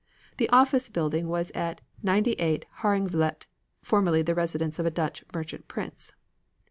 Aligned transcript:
The 0.37 0.49
office 0.49 0.89
building 0.89 1.27
was 1.27 1.51
at 1.53 1.79
98 2.01 2.65
Haringvliet, 2.79 3.45
formerly 3.83 4.23
the 4.23 4.33
residence 4.33 4.79
of 4.79 4.87
a 4.87 4.89
Dutch 4.89 5.23
merchant 5.31 5.67
prince. 5.67 6.11